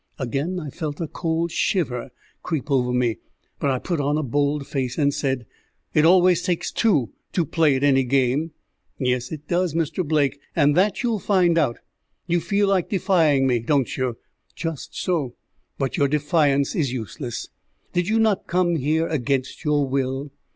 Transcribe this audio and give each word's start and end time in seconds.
Again 0.17 0.59
I 0.59 0.71
felt 0.71 0.99
a 0.99 1.07
cold 1.07 1.51
shiver 1.51 2.09
creep 2.41 2.71
over 2.71 2.91
me, 2.91 3.19
but 3.59 3.69
I 3.69 3.77
put 3.77 4.01
on 4.01 4.17
a 4.17 4.23
bold 4.23 4.65
face, 4.65 4.97
and 4.97 5.13
said, 5.13 5.45
"It 5.93 6.05
always 6.05 6.41
takes 6.41 6.71
two 6.71 7.13
to 7.33 7.45
play 7.45 7.75
at 7.75 7.83
any 7.83 8.03
game." 8.03 8.49
"Yes 8.97 9.31
it 9.31 9.47
does, 9.47 9.75
Mr. 9.75 10.03
Blake, 10.03 10.39
and 10.55 10.75
that 10.75 11.03
you'll 11.03 11.19
find 11.19 11.55
out. 11.55 11.77
You 12.25 12.39
feel 12.39 12.67
like 12.67 12.89
defying 12.89 13.45
me, 13.45 13.59
don't 13.59 13.95
you? 13.95 14.17
Just 14.55 14.95
so; 14.99 15.35
but 15.77 15.97
your 15.97 16.07
defiance 16.07 16.73
is 16.73 16.91
useless. 16.91 17.49
Did 17.93 18.07
you 18.07 18.17
not 18.17 18.47
come 18.47 18.77
here 18.77 19.05
against 19.07 19.63
your 19.63 19.87
will? 19.87 20.31